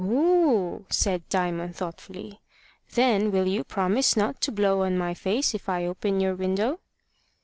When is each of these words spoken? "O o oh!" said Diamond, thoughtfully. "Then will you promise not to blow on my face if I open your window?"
"O 0.03 0.03
o 0.03 0.13
oh!" 0.15 0.85
said 0.89 1.29
Diamond, 1.29 1.75
thoughtfully. 1.75 2.39
"Then 2.95 3.29
will 3.29 3.45
you 3.45 3.63
promise 3.63 4.17
not 4.17 4.41
to 4.41 4.51
blow 4.51 4.81
on 4.81 4.97
my 4.97 5.13
face 5.13 5.53
if 5.53 5.69
I 5.69 5.85
open 5.85 6.19
your 6.19 6.33
window?" 6.33 6.79